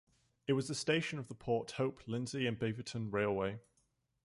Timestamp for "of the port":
1.19-1.69